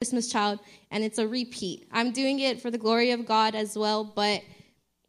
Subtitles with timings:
[0.00, 0.60] Christmas Child,
[0.90, 1.86] and it's a repeat.
[1.92, 4.40] I'm doing it for the glory of God as well, but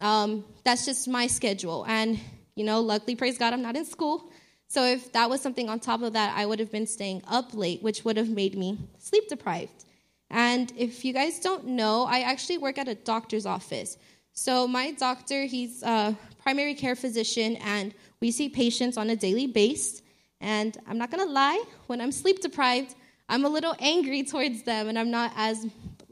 [0.01, 1.85] um, that's just my schedule.
[1.87, 2.19] And,
[2.55, 4.29] you know, luckily, praise God, I'm not in school.
[4.67, 7.53] So if that was something on top of that, I would have been staying up
[7.53, 9.85] late, which would have made me sleep deprived.
[10.29, 13.97] And if you guys don't know, I actually work at a doctor's office.
[14.33, 19.47] So my doctor, he's a primary care physician, and we see patients on a daily
[19.47, 20.01] basis.
[20.41, 22.95] And I'm not gonna lie, when I'm sleep deprived,
[23.31, 25.65] I'm a little angry towards them and I'm not as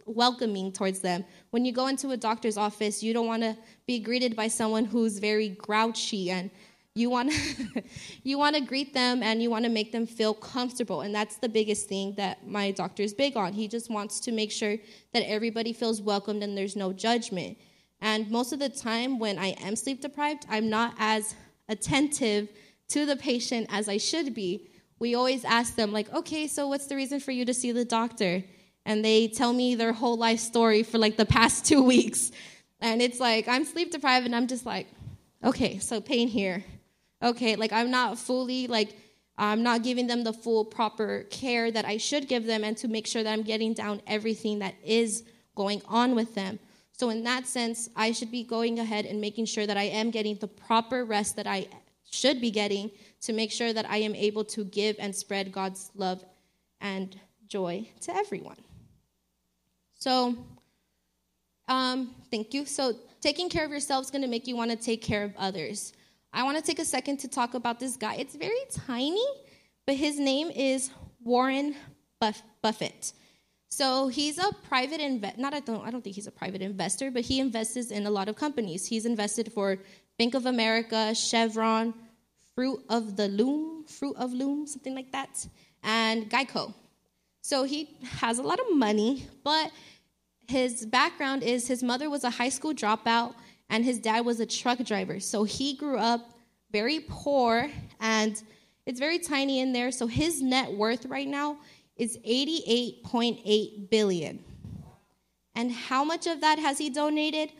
[0.05, 1.25] welcoming towards them.
[1.49, 4.85] When you go into a doctor's office, you don't want to be greeted by someone
[4.85, 6.49] who's very grouchy and
[6.95, 7.83] you want to
[8.23, 11.35] you want to greet them and you want to make them feel comfortable and that's
[11.35, 13.51] the biggest thing that my doctor is big on.
[13.51, 14.77] He just wants to make sure
[15.13, 17.57] that everybody feels welcomed and there's no judgment.
[17.99, 21.35] And most of the time when I am sleep deprived, I'm not as
[21.67, 22.47] attentive
[22.87, 24.68] to the patient as I should be
[24.99, 27.85] we always ask them, like, okay, so what's the reason for you to see the
[27.85, 28.43] doctor?
[28.85, 32.31] And they tell me their whole life story for like the past two weeks.
[32.81, 34.87] And it's like, I'm sleep deprived, and I'm just like,
[35.43, 36.63] okay, so pain here.
[37.21, 38.95] Okay, like I'm not fully, like,
[39.37, 42.87] I'm not giving them the full proper care that I should give them, and to
[42.87, 45.23] make sure that I'm getting down everything that is
[45.55, 46.59] going on with them.
[46.91, 50.11] So, in that sense, I should be going ahead and making sure that I am
[50.11, 51.67] getting the proper rest that I
[52.11, 52.91] should be getting
[53.21, 56.23] to make sure that I am able to give and spread God's love
[56.79, 58.57] and joy to everyone.
[59.93, 60.37] So,
[61.67, 62.65] um, thank you.
[62.65, 65.33] So, taking care of yourself is going to make you want to take care of
[65.37, 65.93] others.
[66.31, 68.15] I want to take a second to talk about this guy.
[68.15, 69.25] It's very tiny,
[69.85, 71.75] but his name is Warren
[72.21, 73.13] Buff- Buffett.
[73.69, 75.37] So he's a private invest.
[75.37, 78.09] Not I don't I don't think he's a private investor, but he invests in a
[78.09, 78.85] lot of companies.
[78.85, 79.77] He's invested for
[80.17, 81.93] Bank of America, Chevron,
[82.59, 85.47] Fruit of the Loom, Fruit of Loom, something like that,
[85.81, 86.73] and Geico.
[87.39, 89.71] So he has a lot of money, but
[90.45, 93.35] his background is his mother was a high school dropout
[93.69, 95.21] and his dad was a truck driver.
[95.21, 96.31] So he grew up
[96.69, 97.69] very poor
[98.01, 98.43] and
[98.85, 99.89] it's very tiny in there.
[99.89, 101.59] So his net worth right now
[101.95, 104.43] is 88.8 billion.
[105.55, 107.53] And how much of that has he donated?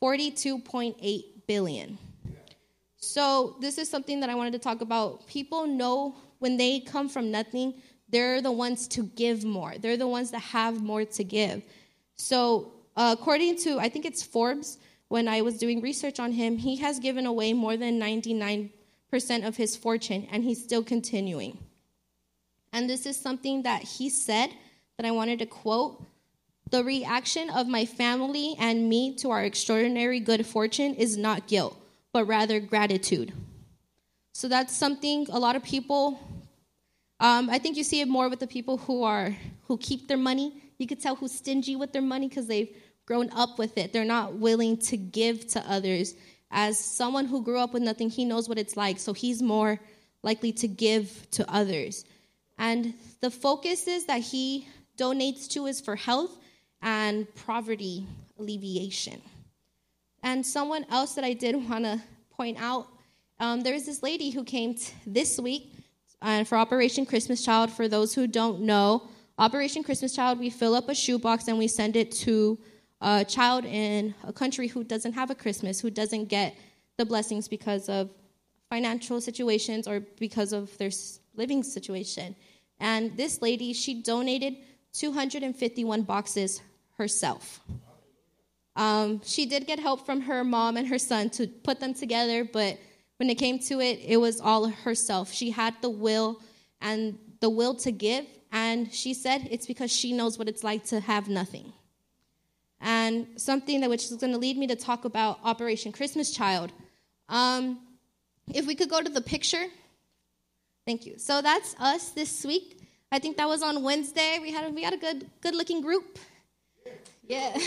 [0.00, 1.98] 42.8 billion.
[3.04, 5.26] So, this is something that I wanted to talk about.
[5.26, 7.74] People know when they come from nothing,
[8.08, 9.74] they're the ones to give more.
[9.78, 11.62] They're the ones that have more to give.
[12.16, 14.78] So, uh, according to, I think it's Forbes,
[15.08, 18.70] when I was doing research on him, he has given away more than 99%
[19.46, 21.58] of his fortune, and he's still continuing.
[22.72, 24.50] And this is something that he said
[24.96, 26.04] that I wanted to quote.
[26.70, 31.78] The reaction of my family and me to our extraordinary good fortune is not guilt
[32.14, 33.32] but rather gratitude.
[34.32, 36.20] So that's something a lot of people.
[37.18, 40.16] Um, I think you see it more with the people who are who keep their
[40.16, 40.62] money.
[40.78, 42.74] You could tell who's stingy with their money because they've
[43.04, 43.92] grown up with it.
[43.92, 46.14] They're not willing to give to others.
[46.52, 49.00] As someone who grew up with nothing, he knows what it's like.
[49.00, 49.80] So he's more
[50.22, 52.04] likely to give to others.
[52.58, 56.38] And the focus is that he donates to is for health
[56.80, 58.06] and poverty
[58.38, 59.20] alleviation.
[60.24, 62.88] And someone else that I did want to point out
[63.38, 65.72] um, this lady who came t- this week
[66.22, 67.70] uh, for Operation Christmas Child.
[67.70, 69.08] For those who don't know,
[69.38, 72.58] Operation Christmas Child, we fill up a shoebox and we send it to
[73.00, 76.56] a child in a country who doesn't have a Christmas, who doesn't get
[76.96, 78.08] the blessings because of
[78.70, 80.90] financial situations or because of their
[81.34, 82.34] living situation.
[82.80, 84.56] And this lady, she donated
[84.94, 86.62] 251 boxes
[86.96, 87.60] herself.
[88.76, 92.44] Um, she did get help from her mom and her son to put them together,
[92.44, 92.78] but
[93.18, 95.32] when it came to it, it was all herself.
[95.32, 96.40] She had the will
[96.80, 100.84] and the will to give, and she said it's because she knows what it's like
[100.86, 101.72] to have nothing.
[102.80, 106.72] And something that which is going to lead me to talk about Operation Christmas Child.
[107.28, 107.78] Um,
[108.52, 109.64] if we could go to the picture,
[110.84, 111.18] thank you.
[111.18, 112.80] So that's us this week.
[113.10, 114.38] I think that was on Wednesday.
[114.42, 116.18] We had a, we had a good good looking group.
[117.28, 117.52] Yeah.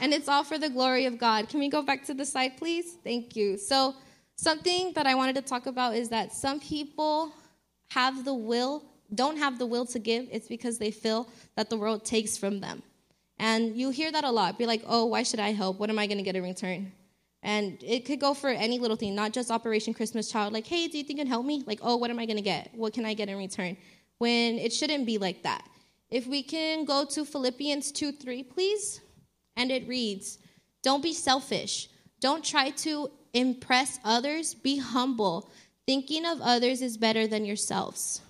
[0.00, 1.48] and it's all for the glory of God.
[1.48, 2.96] Can we go back to the slide, please?
[3.04, 3.56] Thank you.
[3.56, 3.94] So,
[4.36, 7.32] something that I wanted to talk about is that some people
[7.90, 8.84] have the will,
[9.14, 10.26] don't have the will to give.
[10.32, 12.82] It's because they feel that the world takes from them.
[13.38, 14.58] And you hear that a lot.
[14.58, 15.78] Be like, oh, why should I help?
[15.78, 16.92] What am I going to get in return?
[17.42, 20.52] And it could go for any little thing, not just Operation Christmas Child.
[20.52, 21.62] Like, hey, do you think you can help me?
[21.66, 22.70] Like, oh, what am I going to get?
[22.74, 23.78] What can I get in return?
[24.20, 25.66] When it shouldn't be like that.
[26.10, 29.00] If we can go to Philippians 2 3, please.
[29.56, 30.38] And it reads
[30.82, 31.88] Don't be selfish.
[32.20, 34.54] Don't try to impress others.
[34.54, 35.50] Be humble.
[35.86, 38.20] Thinking of others is better than yourselves.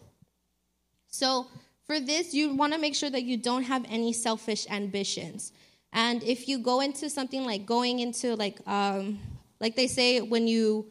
[1.08, 1.48] So,
[1.84, 5.52] for this, you want to make sure that you don't have any selfish ambitions.
[5.92, 9.18] And if you go into something like going into like um,
[9.58, 10.86] like they say when you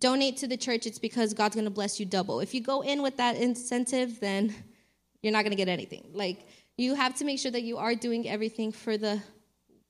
[0.00, 2.40] donate to the church, it's because God's going to bless you double.
[2.40, 4.54] If you go in with that incentive, then
[5.22, 6.10] you're not going to get anything.
[6.12, 9.22] Like you have to make sure that you are doing everything for the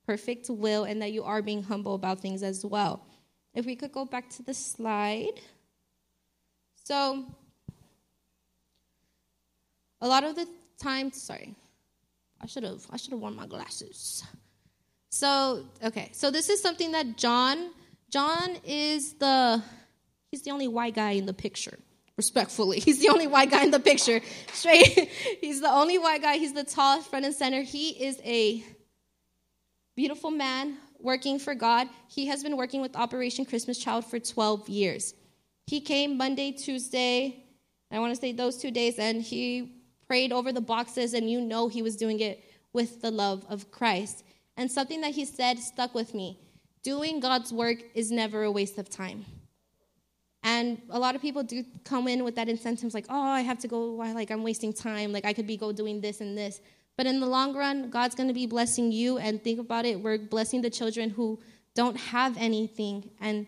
[0.05, 3.05] perfect will and that you are being humble about things as well.
[3.53, 5.39] If we could go back to the slide.
[6.83, 7.25] So
[10.01, 10.47] a lot of the
[10.81, 11.55] time, sorry,
[12.41, 14.23] I should have I should have worn my glasses.
[15.09, 16.09] So, okay.
[16.13, 17.71] So this is something that John
[18.09, 19.63] John is the
[20.31, 21.77] he's the only white guy in the picture.
[22.17, 24.21] Respectfully, he's the only white guy in the picture.
[24.53, 25.09] Straight,
[25.41, 26.37] he's the only white guy.
[26.37, 27.61] He's the tallest front and center.
[27.61, 28.63] He is a
[29.95, 31.87] beautiful man working for God.
[32.07, 35.13] He has been working with Operation Christmas Child for 12 years.
[35.67, 37.45] He came Monday, Tuesday,
[37.91, 41.41] I want to say those two days, and he prayed over the boxes, and you
[41.41, 42.43] know he was doing it
[42.73, 44.23] with the love of Christ.
[44.57, 46.39] And something that he said stuck with me
[46.83, 49.25] doing God's work is never a waste of time.
[50.43, 53.59] And a lot of people do come in with that incentive, like, oh, I have
[53.59, 56.35] to go, why, like, I'm wasting time, like, I could be go doing this and
[56.35, 56.61] this.
[56.97, 59.17] But in the long run, God's going to be blessing you.
[59.17, 61.39] And think about it, we're blessing the children who
[61.75, 63.11] don't have anything.
[63.19, 63.45] And,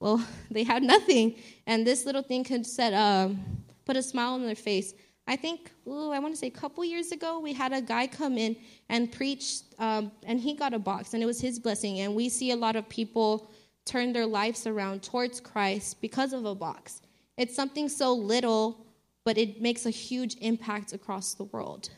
[0.00, 1.36] well, they have nothing.
[1.66, 3.44] And this little thing could set, um,
[3.84, 4.94] put a smile on their face.
[5.26, 8.06] I think, ooh, I want to say a couple years ago, we had a guy
[8.06, 8.56] come in
[8.88, 12.00] and preach, um, and he got a box, and it was his blessing.
[12.00, 13.50] And we see a lot of people
[13.90, 17.02] turn their lives around towards Christ because of a box.
[17.36, 18.86] It's something so little,
[19.24, 21.90] but it makes a huge impact across the world.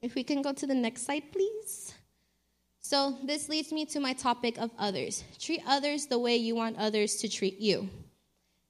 [0.00, 1.94] If we can go to the next slide, please.
[2.80, 5.22] So, this leads me to my topic of others.
[5.38, 7.88] Treat others the way you want others to treat you.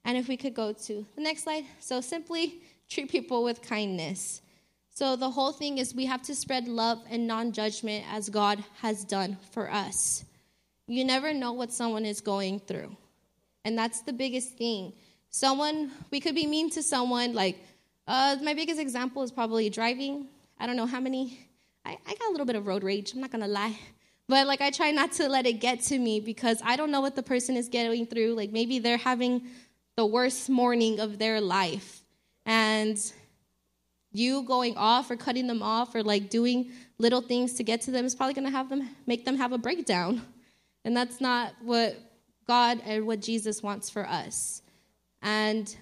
[0.05, 1.65] And if we could go to the next slide.
[1.79, 4.41] So, simply, treat people with kindness.
[4.95, 8.63] So the whole thing is we have to spread love and non judgment as God
[8.81, 10.23] has done for us.
[10.87, 12.95] You never know what someone is going through.
[13.65, 14.93] And that's the biggest thing.
[15.29, 17.57] Someone, we could be mean to someone, like,
[18.07, 20.27] uh, my biggest example is probably driving.
[20.59, 21.39] I don't know how many,
[21.85, 23.77] I, I got a little bit of road rage, I'm not gonna lie.
[24.27, 27.01] But like, I try not to let it get to me because I don't know
[27.01, 28.35] what the person is getting through.
[28.35, 29.47] Like, maybe they're having
[29.95, 32.03] the worst morning of their life
[32.45, 32.97] and
[34.11, 37.91] you going off or cutting them off or like doing little things to get to
[37.91, 40.21] them is probably to have them make them have a breakdown
[40.85, 41.97] and that's not what
[42.47, 44.61] god and what jesus wants for us.
[45.21, 45.73] And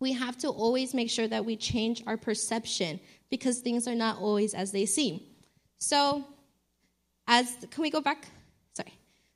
[0.00, 3.00] we have to always make sure that we change our perception
[3.30, 5.20] because things are not always as they seem.
[5.78, 6.24] So
[7.26, 8.28] as can we go back?
[8.74, 8.92] Sorry.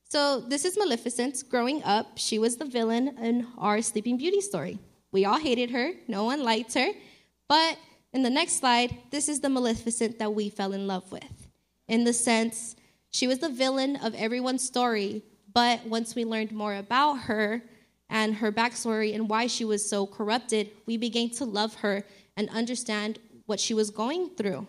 [0.08, 1.42] So this is maleficent.
[1.48, 4.78] Growing up she was the villain in our sleeping beauty story.
[5.10, 6.88] We all hated her, no one liked her.
[7.48, 7.76] But
[8.12, 11.48] in the next slide, this is the Maleficent that we fell in love with.
[11.88, 12.76] In the sense,
[13.12, 15.22] she was the villain of everyone's story,
[15.52, 17.62] but once we learned more about her
[18.08, 22.04] and her backstory and why she was so corrupted, we began to love her
[22.38, 24.66] and understand what she was going through.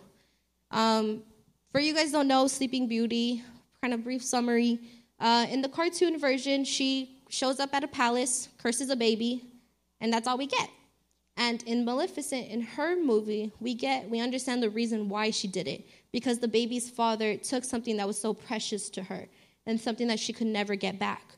[0.70, 1.22] Um,
[1.72, 3.42] for you guys don't know, Sleeping Beauty,
[3.80, 4.78] kind of brief summary.
[5.18, 9.42] Uh, in the cartoon version, she shows up at a palace, curses a baby,
[10.02, 10.68] and that's all we get.
[11.36, 15.66] And in Maleficent, in her movie, we get we understand the reason why she did
[15.66, 15.84] it
[16.14, 19.26] because the baby's father took something that was so precious to her
[19.66, 21.34] and something that she could never get back.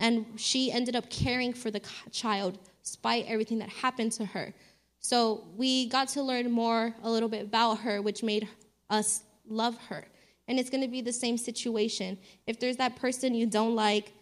[0.00, 4.52] And she ended up caring for the child despite everything that happened to her.
[4.98, 8.48] So we got to learn more a little bit about her, which made
[8.90, 10.04] us love her.
[10.48, 12.18] And it's going to be the same situation.
[12.48, 14.12] If there's that person you don't like,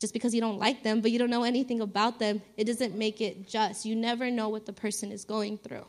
[0.00, 2.98] just because you don't like them, but you don't know anything about them, it doesn't
[2.98, 3.84] make it just.
[3.84, 5.86] You never know what the person is going through.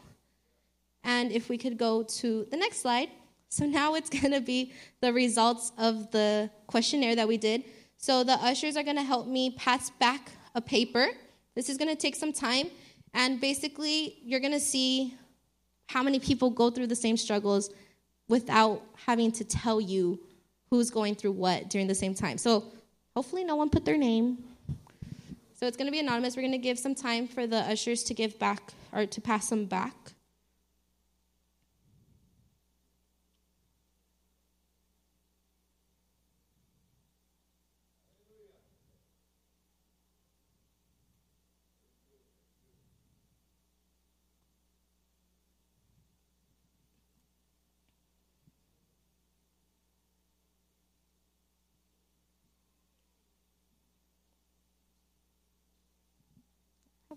[1.08, 3.10] And if we could go to the next slide.
[3.50, 7.64] So now it's going to be the results of the questionnaire that we did.
[7.98, 11.08] So the ushers are going to help me pass back a paper.
[11.56, 12.68] This is going to take some time.
[13.16, 15.16] And basically, you're going to see
[15.88, 17.72] how many people go through the same struggles
[18.28, 20.20] without having to tell you
[20.70, 22.38] who's going through what during the same time.
[22.38, 22.66] So
[23.18, 24.38] Hopefully, no one put their name.
[25.56, 26.36] So it's going to be anonymous.
[26.36, 29.50] We're going to give some time for the ushers to give back or to pass
[29.50, 29.96] them back.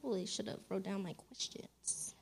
[0.01, 2.15] Probably should have wrote down my questions.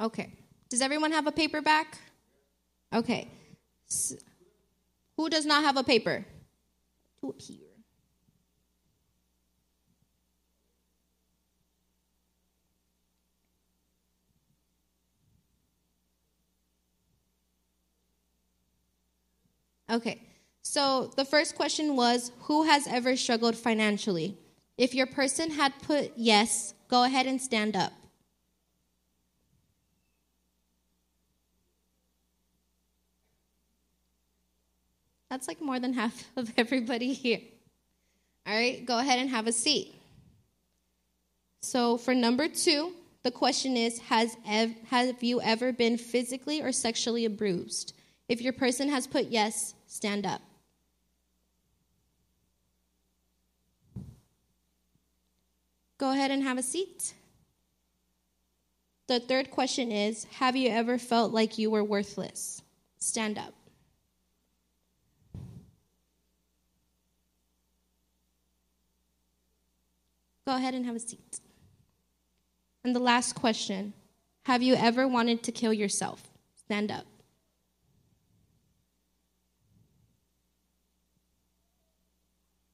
[0.00, 0.32] Okay.
[0.68, 1.98] Does everyone have a paperback?
[2.94, 3.28] Okay.
[3.90, 4.14] S-
[5.18, 6.24] who does not have a paper?
[7.20, 7.58] To appear.
[19.90, 20.22] Okay.
[20.62, 24.38] So the first question was Who has ever struggled financially?
[24.76, 27.92] If your person had put yes, go ahead and stand up.
[35.30, 37.40] That's like more than half of everybody here.
[38.46, 39.94] All right, go ahead and have a seat.
[41.60, 42.92] So for number two,
[43.22, 47.94] the question is has ev- have you ever been physically or sexually abused?
[48.28, 50.40] If your person has put yes, stand up.
[55.98, 57.12] Go ahead and have a seat.
[59.08, 62.62] The third question is Have you ever felt like you were worthless?
[62.98, 63.57] Stand up.
[70.48, 71.40] Go ahead and have a seat.
[72.82, 73.92] And the last question
[74.46, 76.26] Have you ever wanted to kill yourself?
[76.54, 77.04] Stand up.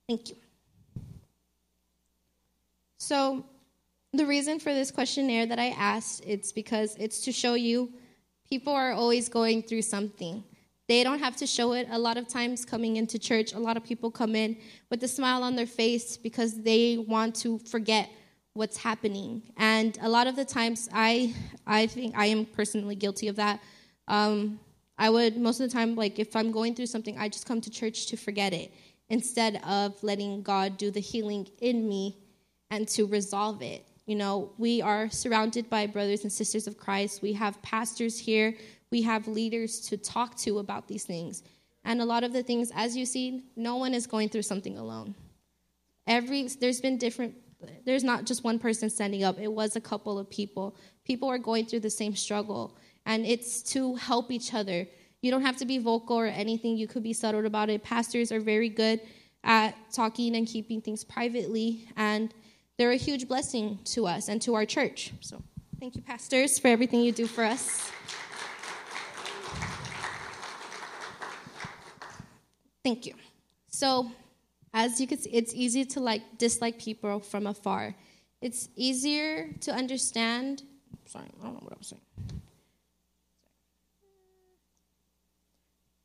[0.09, 0.37] Thank you.
[2.99, 3.45] So,
[4.13, 7.93] the reason for this questionnaire that I asked, it's because it's to show you
[8.49, 10.45] people are always going through something.
[10.87, 11.87] They don't have to show it.
[11.91, 14.57] A lot of times, coming into church, a lot of people come in
[14.91, 18.11] with a smile on their face because they want to forget
[18.53, 19.43] what's happening.
[19.57, 21.35] And a lot of the times, I,
[21.67, 23.61] I think I am personally guilty of that.
[24.09, 24.61] Um,
[24.99, 27.61] I would, most of the time, like if I'm going through something, I just come
[27.63, 28.73] to church to forget it
[29.09, 32.19] instead of letting God do the healing in me
[32.71, 33.87] and to resolve it.
[34.07, 37.23] You know, we are surrounded by brothers and sisters of Christ.
[37.23, 38.57] We have pastors here
[38.95, 41.43] we have leaders to talk to about these things.
[41.85, 44.79] And a lot of the things, as you see, no one is going through something
[44.79, 45.17] alone.
[46.07, 47.35] Every there's been different.
[47.85, 49.37] There's not just one person standing up.
[49.41, 50.77] It was a couple of people.
[51.05, 54.87] People are going through the same struggle, and it's to help each other.
[55.23, 56.77] You don't have to be vocal or anything.
[56.77, 57.83] You could be subtle about it.
[57.83, 59.01] Pastors are very good
[59.43, 62.33] at talking and keeping things privately, and
[62.77, 65.13] they're a huge blessing to us and to our church.
[65.21, 65.43] So,
[65.81, 67.91] thank you, pastors, for everything you do for us.
[72.85, 73.15] Thank you.
[73.69, 74.13] So,
[74.75, 77.95] as you can see, it's easy to like dislike people from afar.
[78.43, 80.63] It's easier to understand.
[81.07, 82.03] Sorry, I don't know what I was saying.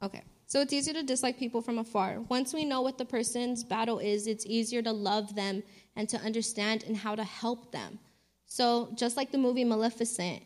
[0.01, 0.23] Okay.
[0.47, 2.21] So it's easier to dislike people from afar.
[2.29, 5.61] Once we know what the person's battle is, it's easier to love them
[5.95, 7.99] and to understand and how to help them.
[8.47, 10.41] So just like the movie Maleficent,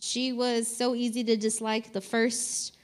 [0.00, 2.77] she was so easy to dislike the first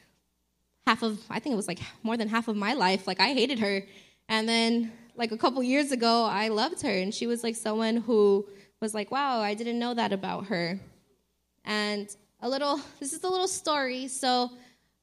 [0.87, 3.07] half of I think it was like more than half of my life.
[3.07, 3.83] Like I hated her.
[4.29, 7.97] And then like a couple years ago, I loved her and she was like someone
[7.99, 8.47] who
[8.81, 10.79] was like, "Wow, I didn't know that about her."
[11.65, 12.09] And
[12.41, 14.09] a little this is a little story.
[14.09, 14.51] So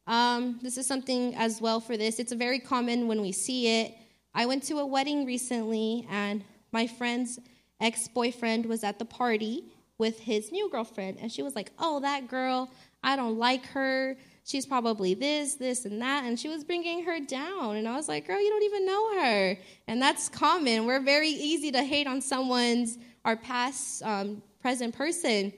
[0.08, 2.20] um, this is something as well for this.
[2.20, 3.94] It's very common when we see it.
[4.34, 7.40] I went to a wedding recently and my friend's
[7.80, 9.66] ex-boyfriend was at the party
[9.98, 12.72] with his new girlfriend and she was like, "Oh, that girl,
[13.04, 14.18] I don't like her
[14.51, 16.25] she's probably this, this, and that.
[16.25, 17.77] And she was bringing her down.
[17.77, 19.58] And I was like, girl, you don't even know her.
[19.88, 20.86] And that's common.
[20.86, 25.53] We're very easy to hate on someone's, our past, um, present person.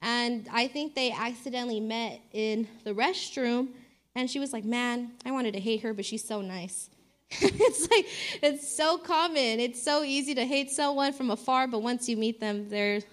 [0.00, 3.68] And I think they accidentally met in the restroom.
[4.14, 6.88] And she was like, man, I wanted to hate her, but she's so nice.
[7.30, 8.06] it's like,
[8.42, 9.58] it's so common.
[9.58, 13.04] It's so easy to hate someone from afar, but once you meet them, there's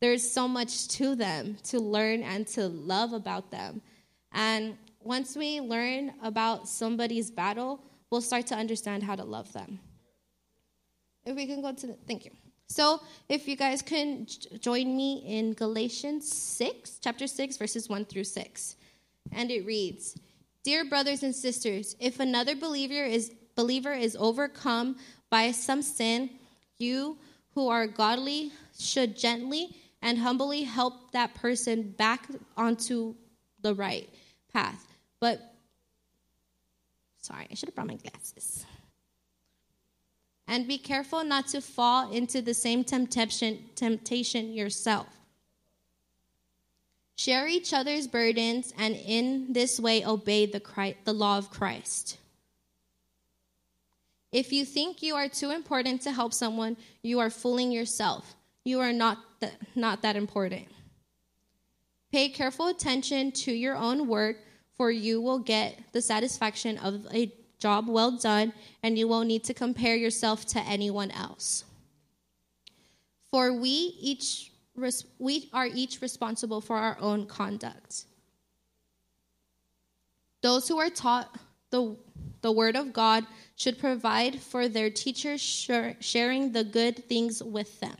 [0.00, 3.80] there's so much to them to learn and to love about them.
[4.36, 9.80] And once we learn about somebody's battle, we'll start to understand how to love them.
[11.24, 12.32] If we can go to the, thank you.
[12.68, 14.26] So, if you guys can
[14.60, 18.76] join me in Galatians 6, chapter 6, verses 1 through 6.
[19.32, 20.18] And it reads
[20.64, 24.96] Dear brothers and sisters, if another believer is, believer is overcome
[25.30, 26.28] by some sin,
[26.76, 27.16] you
[27.54, 33.14] who are godly should gently and humbly help that person back onto
[33.62, 34.10] the right
[34.56, 34.86] path.
[35.20, 35.52] But
[37.26, 38.64] Sorry, I should have brought my glasses.
[40.46, 45.08] And be careful not to fall into the same temptation, temptation yourself.
[47.16, 52.18] Share each other's burdens and in this way obey the, Christ, the law of Christ.
[54.30, 58.36] If you think you are too important to help someone, you are fooling yourself.
[58.64, 59.18] You are not,
[59.74, 60.68] not that important.
[62.12, 64.36] Pay careful attention to your own work,
[64.76, 68.52] for you will get the satisfaction of a job well done,
[68.82, 71.64] and you won't need to compare yourself to anyone else.
[73.30, 74.52] For we each
[75.18, 78.04] we are each responsible for our own conduct.
[80.42, 81.34] Those who are taught
[81.70, 81.96] the,
[82.42, 85.40] the word of God should provide for their teachers,
[86.00, 87.96] sharing the good things with them.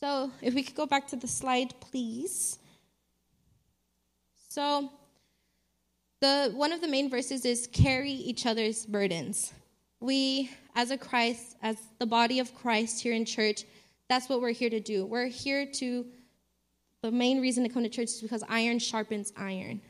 [0.00, 2.58] So, if we could go back to the slide, please.
[4.48, 4.90] So,
[6.22, 9.52] the one of the main verses is carry each other's burdens.
[10.00, 13.64] We, as a Christ, as the body of Christ here in church,
[14.08, 15.04] that's what we're here to do.
[15.04, 16.06] We're here to.
[17.02, 19.80] The main reason to come to church is because iron sharpens iron,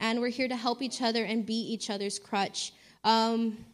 [0.00, 2.74] and we're here to help each other and be each other's crutch.
[3.02, 3.64] Um,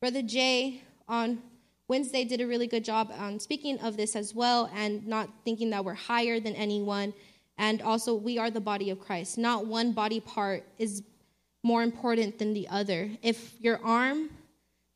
[0.00, 1.42] Brother Jay on
[1.88, 5.70] Wednesday did a really good job on speaking of this as well, and not thinking
[5.70, 7.12] that we're higher than anyone
[7.60, 9.36] and also, we are the body of Christ.
[9.36, 11.02] Not one body part is
[11.62, 13.10] more important than the other.
[13.22, 14.30] If your arm,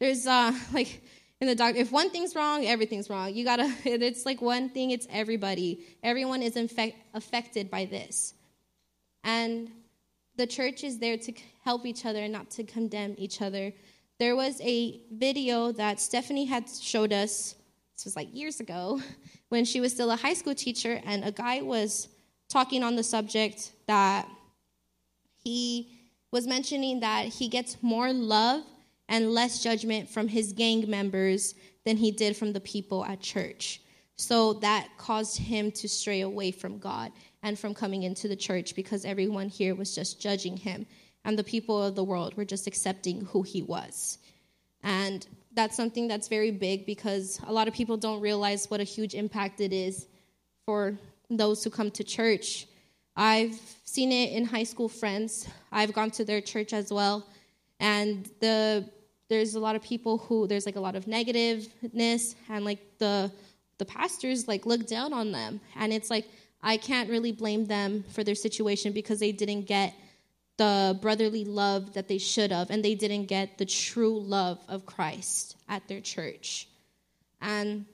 [0.01, 1.03] there's uh, like
[1.43, 3.35] in the doctor, if one thing's wrong, everything's wrong.
[3.35, 5.85] You gotta, it's like one thing, it's everybody.
[6.03, 8.33] Everyone is infect, affected by this.
[9.25, 9.71] And
[10.37, 13.75] the church is there to help each other, and not to condemn each other.
[14.19, 17.57] There was a video that Stephanie had showed us,
[17.95, 19.03] this was like years ago,
[19.51, 22.09] when she was still a high school teacher, and a guy was
[22.55, 24.29] talking on the subject that
[25.43, 25.91] he
[26.31, 28.63] was mentioning that he gets more love
[29.09, 33.81] and less judgment from his gang members than he did from the people at church.
[34.15, 37.11] So that caused him to stray away from God
[37.43, 40.87] and from coming into the church because everyone here was just judging him
[41.25, 44.19] and the people of the world were just accepting who he was.
[44.85, 48.85] And that's something that's very big because a lot of people don't realize what a
[48.85, 50.07] huge impact it is
[50.67, 50.97] for
[51.31, 52.67] those who come to church.
[53.17, 55.49] I've seen it in high school friends.
[55.71, 57.27] I've gone to their church as well.
[57.81, 58.89] And the
[59.29, 63.33] there's a lot of people who there's like a lot of negativeness and like the
[63.79, 65.61] the pastors like look down on them.
[65.77, 66.27] And it's like
[66.63, 69.95] I can't really blame them for their situation because they didn't get
[70.57, 74.87] the brotherly love that they should have and they didn't get the true love of
[74.87, 76.69] Christ at their church.
[77.41, 77.87] And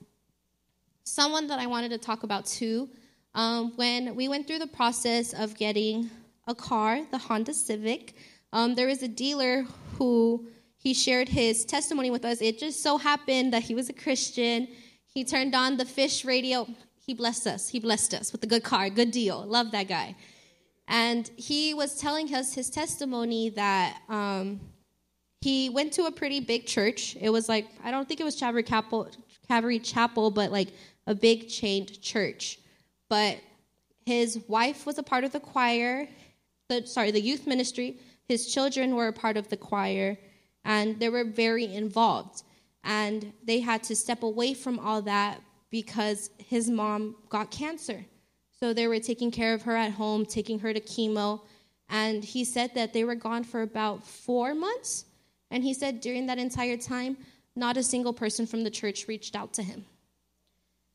[1.04, 2.88] someone that I wanted to talk about too
[3.34, 6.10] um, when we went through the process of getting
[6.46, 8.14] a car, the Honda Civic,
[8.52, 9.64] um, there was a dealer
[9.96, 12.40] who he shared his testimony with us.
[12.40, 14.66] It just so happened that he was a Christian.
[15.06, 16.66] He turned on the fish radio.
[16.98, 17.68] He blessed us.
[17.68, 19.44] He blessed us with a good car, good deal.
[19.44, 20.16] Love that guy.
[20.88, 24.60] And he was telling us his testimony that um,
[25.40, 27.16] he went to a pretty big church.
[27.20, 29.08] It was like, I don't think it was Calvary Chapel,
[29.46, 30.68] Calvary Chapel, but like
[31.06, 32.58] a big chained church
[33.10, 33.38] but
[34.06, 36.08] his wife was a part of the choir,
[36.68, 37.98] the, sorry, the youth ministry.
[38.26, 40.16] His children were a part of the choir,
[40.64, 42.44] and they were very involved.
[42.84, 48.06] And they had to step away from all that because his mom got cancer.
[48.58, 51.40] So they were taking care of her at home, taking her to chemo.
[51.88, 55.04] And he said that they were gone for about four months.
[55.50, 57.16] And he said during that entire time,
[57.56, 59.84] not a single person from the church reached out to him.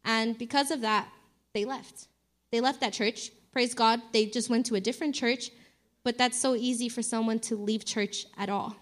[0.05, 1.09] And because of that,
[1.55, 2.09] they left.
[2.51, 3.31] They left that church.
[3.51, 5.49] Praise God, they just went to a different church,
[6.03, 8.75] but that's so easy for someone to leave church at all.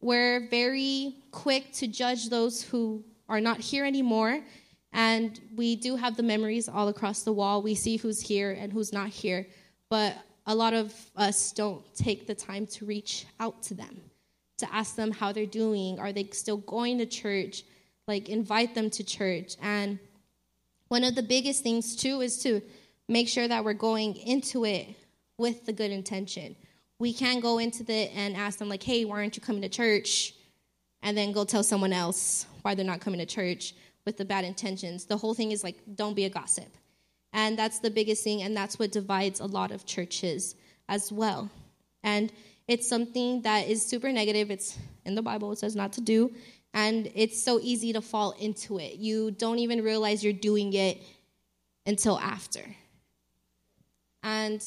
[0.00, 4.40] We're very quick to judge those who are not here anymore,
[4.92, 7.62] and we do have the memories all across the wall.
[7.62, 9.48] We see who's here and who's not here,
[9.88, 10.14] but
[10.46, 14.02] a lot of us don't take the time to reach out to them,
[14.58, 15.98] to ask them how they're doing.
[15.98, 17.64] Are they still going to church?
[18.06, 19.56] Like, invite them to church.
[19.60, 19.98] And
[20.88, 22.62] one of the biggest things, too, is to
[23.08, 24.88] make sure that we're going into it
[25.38, 26.56] with the good intention.
[26.98, 29.68] We can't go into it and ask them, like, hey, why aren't you coming to
[29.68, 30.34] church?
[31.02, 33.74] And then go tell someone else why they're not coming to church
[34.04, 35.04] with the bad intentions.
[35.04, 36.68] The whole thing is like, don't be a gossip.
[37.32, 40.54] And that's the biggest thing, and that's what divides a lot of churches
[40.88, 41.50] as well.
[42.02, 42.32] And
[42.66, 44.50] it's something that is super negative.
[44.50, 46.32] It's in the Bible, it says not to do
[46.74, 48.96] and it's so easy to fall into it.
[48.96, 51.02] You don't even realize you're doing it
[51.86, 52.62] until after.
[54.22, 54.62] And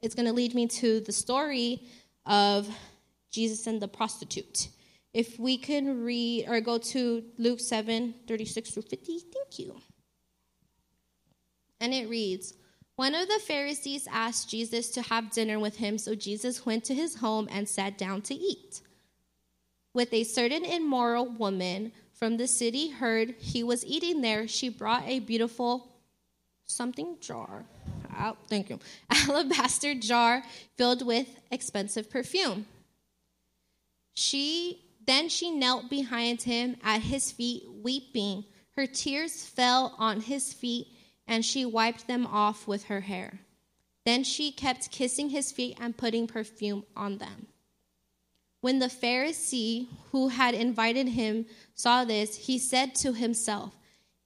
[0.00, 1.82] it's going to lead me to the story
[2.26, 2.68] of
[3.30, 4.68] Jesus and the prostitute.
[5.12, 9.80] If we can read or go to Luke 7 36 through 50, thank you.
[11.80, 12.54] And it reads
[12.96, 16.94] One of the Pharisees asked Jesus to have dinner with him, so Jesus went to
[16.94, 18.80] his home and sat down to eat.
[19.94, 25.04] With a certain immoral woman from the city heard he was eating there, she brought
[25.06, 25.88] a beautiful
[26.64, 27.64] something jar.
[28.18, 28.78] Oh, thank you.
[29.10, 30.42] Alabaster jar
[30.76, 32.66] filled with expensive perfume.
[34.14, 38.44] She then she knelt behind him at his feet, weeping.
[38.76, 40.86] Her tears fell on his feet,
[41.26, 43.40] and she wiped them off with her hair.
[44.04, 47.48] Then she kept kissing his feet and putting perfume on them.
[48.62, 53.76] When the Pharisee who had invited him saw this, he said to himself,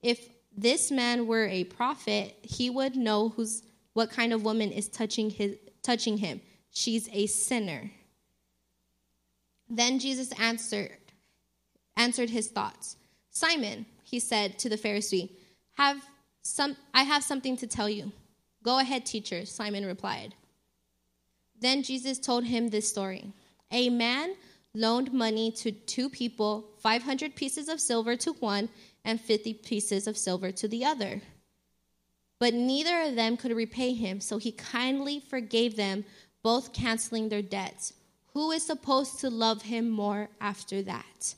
[0.03, 3.63] If this man were a prophet, he would know who's,
[3.95, 6.43] what kind of woman is touching, his, touching him.
[6.71, 7.91] She's a sinner.
[9.71, 10.99] Then Jesus answered,
[11.97, 12.99] answered his thoughts.
[13.31, 15.31] Simon, he said to the Pharisee,
[15.79, 16.05] have
[16.43, 18.13] some, I have something to tell you.
[18.63, 20.35] Go ahead, teacher, Simon replied.
[21.59, 23.33] Then Jesus told him this story.
[23.71, 24.35] A man
[24.75, 28.69] loaned money to two people, 500 pieces of silver to one
[29.05, 31.23] and 50 pieces of silver to the other.
[32.39, 36.05] But neither of them could repay him, so he kindly forgave them,
[36.43, 37.95] both canceling their debts.
[38.35, 41.35] Who is supposed to love him more after that?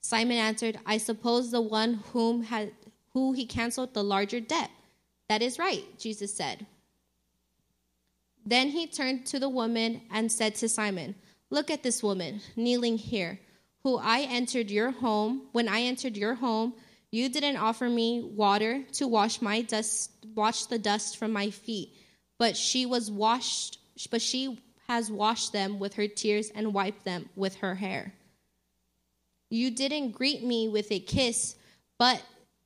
[0.00, 2.70] Simon answered, I suppose the one whom had
[3.12, 4.70] who he canceled the larger debt.
[5.28, 6.66] That is right, Jesus said.
[8.44, 11.16] Then he turned to the woman and said to Simon,
[11.50, 13.38] Look at this woman kneeling here,
[13.82, 15.42] who I entered your home.
[15.52, 16.74] When I entered your home,
[17.12, 21.90] you didn't offer me water to wash my dust, wash the dust from my feet,
[22.38, 23.78] but she was washed,
[24.10, 28.12] but she has washed them with her tears and wiped them with her hair.
[29.50, 31.54] You didn't greet me with a kiss,
[31.98, 32.22] but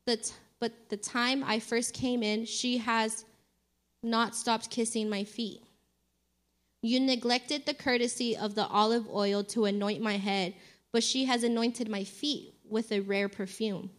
[0.06, 3.24] the, t- but the time I first came in, she has
[4.02, 5.62] not stopped kissing my feet.
[6.82, 10.54] You neglected the courtesy of the olive oil to anoint my head,
[10.92, 13.90] but she has anointed my feet with a rare perfume.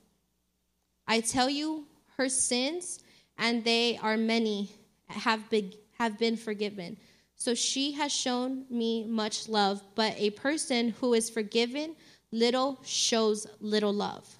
[1.07, 1.85] I tell you,
[2.17, 2.99] her sins,
[3.37, 4.71] and they are many,
[5.07, 6.97] have been, have been forgiven
[7.41, 11.95] so she has shown me much love, but a person who is forgiven
[12.31, 14.37] little shows little love.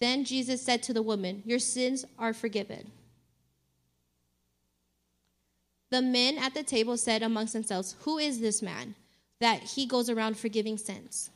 [0.00, 2.92] Then Jesus said to the woman, Your sins are forgiven.
[5.90, 8.94] The men at the table said amongst themselves, Who is this man
[9.40, 11.30] that he goes around forgiving sins?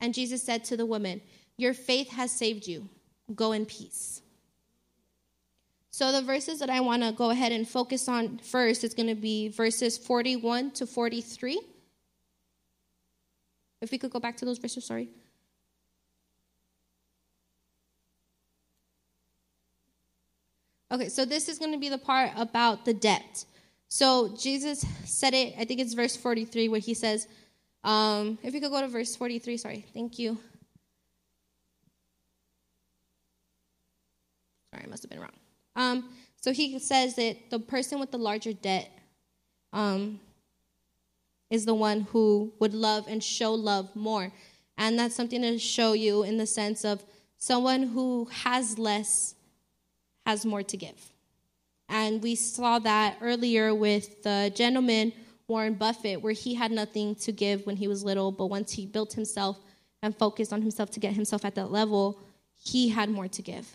[0.00, 1.20] And Jesus said to the woman,
[1.56, 2.88] Your faith has saved you.
[3.34, 4.22] Go in peace.
[5.90, 9.08] So the verses that I want to go ahead and focus on first is going
[9.08, 11.58] to be verses 41 to 43.
[13.80, 15.08] If we could go back to those verses, sorry.
[20.92, 23.44] Okay, so this is going to be the part about the debt.
[23.88, 27.28] So Jesus said it, I think it's verse 43, where he says,
[27.84, 30.38] um, if we could go to verse 43, sorry, thank you.
[34.72, 35.30] Sorry, I must have been wrong.
[35.76, 36.08] Um,
[36.40, 38.90] so he says that the person with the larger debt
[39.72, 40.20] um,
[41.50, 44.32] is the one who would love and show love more.
[44.78, 47.04] And that's something to show you in the sense of
[47.38, 49.34] someone who has less
[50.24, 51.12] has more to give.
[51.88, 55.12] And we saw that earlier with the gentleman,
[55.48, 58.86] Warren Buffett, where he had nothing to give when he was little, but once he
[58.86, 59.58] built himself
[60.02, 62.20] and focused on himself to get himself at that level,
[62.54, 63.68] he had more to give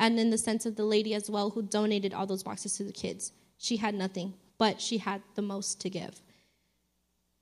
[0.00, 2.84] and in the sense of the lady as well who donated all those boxes to
[2.84, 3.32] the kids.
[3.58, 6.22] She had nothing, but she had the most to give.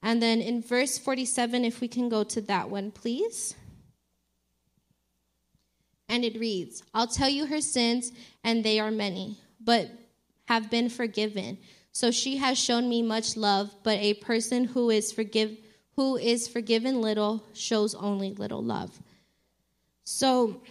[0.02, 3.54] And then in verse 47, if we can go to that one, please.
[6.08, 9.88] And it reads I'll tell you her sins, and they are many, but
[10.48, 11.58] have been forgiven.
[11.92, 15.56] So she has shown me much love, but a person who is forgive
[15.94, 18.98] who is forgiven little shows only little love.
[20.04, 20.62] So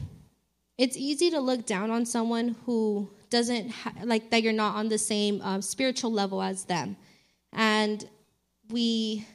[0.77, 4.89] it's easy to look down on someone who doesn't ha- like that you're not on
[4.89, 6.95] the same um, spiritual level as them
[7.53, 8.07] and
[8.69, 9.27] we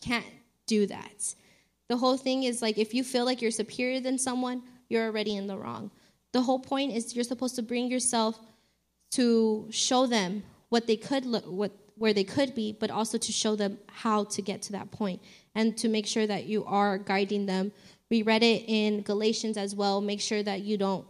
[0.00, 0.26] can't
[0.66, 1.34] do that
[1.88, 5.36] the whole thing is like if you feel like you're superior than someone you're already
[5.36, 5.90] in the wrong
[6.32, 8.38] the whole point is you're supposed to bring yourself
[9.10, 13.32] to show them what they could look what where they could be but also to
[13.32, 15.20] show them how to get to that point
[15.54, 17.72] and to make sure that you are guiding them
[18.10, 20.00] we read it in Galatians as well.
[20.00, 21.06] Make sure that you don't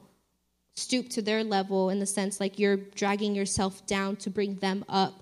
[0.76, 4.84] stoop to their level in the sense like you're dragging yourself down to bring them
[4.88, 5.14] up,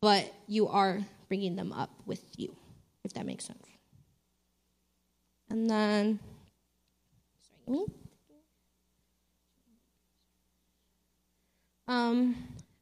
[0.00, 2.54] but you are bringing them up with you,
[3.04, 3.64] if that makes sense.
[5.48, 6.18] And then,
[7.66, 7.86] sorry, me.
[11.88, 12.36] Um,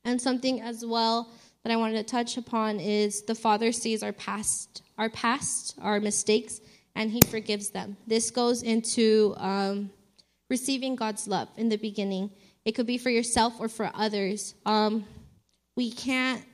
[0.04, 1.30] and something as well
[1.62, 6.00] that I wanted to touch upon is the Father sees our past, our past, our
[6.00, 6.60] mistakes,
[6.94, 7.96] and He forgives them.
[8.06, 9.90] This goes into um,
[10.48, 12.30] receiving God's love in the beginning.
[12.64, 14.54] It could be for yourself or for others.
[14.66, 15.04] Um,
[15.76, 16.44] we can't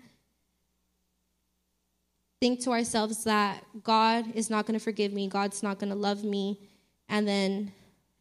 [2.41, 5.97] think to ourselves that God is not going to forgive me, God's not going to
[5.97, 6.61] love me,
[7.09, 7.73] and then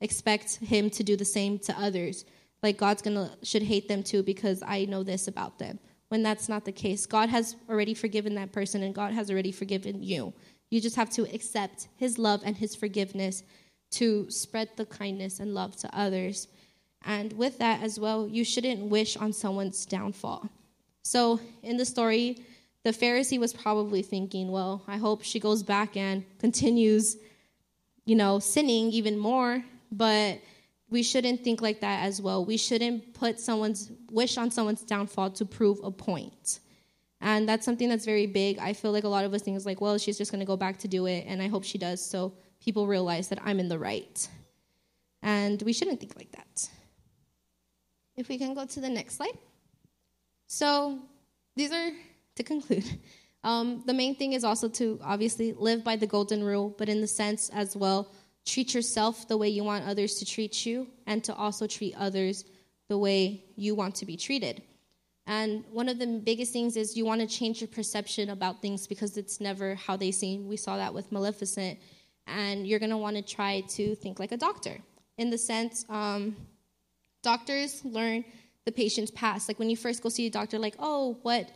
[0.02, 2.26] expect Him to do the same to others.
[2.66, 5.78] Like God's to should hate them too because I know this about them.
[6.08, 9.52] When that's not the case, God has already forgiven that person and God has already
[9.52, 10.34] forgiven you.
[10.72, 13.44] You just have to accept His love and His forgiveness
[13.92, 16.48] to spread the kindness and love to others.
[17.04, 20.50] And with that as well, you shouldn't wish on someone's downfall.
[21.04, 22.40] So in the story,
[22.84, 27.16] the Pharisee was probably thinking, well, I hope she goes back and continues,
[28.06, 29.64] you know, sinning even more.
[29.92, 30.40] But
[30.96, 32.46] we shouldn't think like that as well.
[32.46, 36.62] We shouldn't put someone's wish on someone's downfall to prove a point.
[37.20, 38.60] And that's something that's very big.
[38.60, 40.46] I feel like a lot of us think is like, well, she's just going to
[40.46, 42.00] go back to do it, and I hope she does.
[42.00, 42.32] So
[42.64, 44.26] people realize that I'm in the right.
[45.22, 46.70] And we shouldn't think like that.
[48.16, 49.38] If we can go to the next slide.
[50.48, 51.00] So
[51.58, 51.92] these are
[52.38, 52.86] to conclude.
[53.44, 57.00] Um, the main thing is also to obviously live by the golden rule, but in
[57.00, 58.12] the sense as well,
[58.46, 62.46] treat yourself the way you want others to treat you, and to also treat others
[62.88, 64.62] the way you want to be treated.
[65.28, 68.86] And one of the biggest things is you want to change your perception about things
[68.86, 70.48] because it's never how they seem.
[70.48, 71.80] We saw that with Maleficent.
[72.28, 74.78] And you're going to want to try to think like a doctor.
[75.18, 76.36] In the sense, um,
[77.24, 78.26] doctors learn
[78.66, 79.48] the patient's past.
[79.48, 81.50] Like when you first go see a doctor, like, oh, what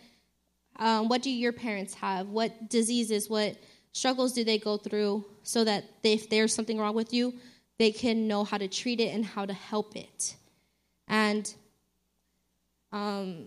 [0.78, 2.30] um, what do your parents have?
[2.30, 3.58] What diseases, what
[3.92, 7.34] struggles do they go through so that if there's something wrong with you,
[7.78, 10.36] they can know how to treat it and how to help it.
[11.08, 11.52] And
[12.92, 13.46] um,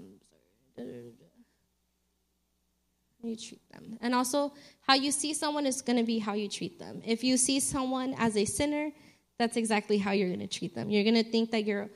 [3.23, 3.99] you treat them.
[4.01, 7.03] And also, how you see someone is going to be how you treat them.
[7.05, 8.91] If you see someone as a sinner,
[9.39, 10.91] that's exactly how you're going to treat them.
[10.91, 11.89] You're going to think that you're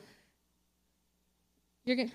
[1.85, 2.11] you're going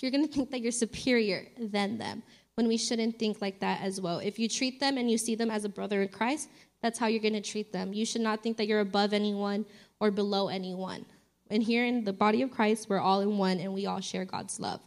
[0.00, 2.22] you're going to think that you're superior than them
[2.56, 4.18] when we shouldn't think like that as well.
[4.18, 6.48] If you treat them and you see them as a brother in Christ,
[6.82, 7.92] that's how you're going to treat them.
[7.92, 9.64] You should not think that you're above anyone
[10.00, 11.04] or below anyone.
[11.50, 14.24] And here in the body of Christ, we're all in one and we all share
[14.24, 14.80] God's love.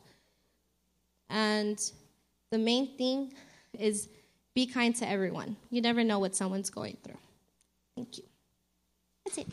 [1.30, 1.80] And
[2.51, 3.34] the main thing
[3.77, 4.10] is
[4.53, 5.58] be kind to everyone.
[5.69, 7.17] You never know what someone's going through.
[7.95, 8.23] Thank you.
[9.25, 9.47] That's it.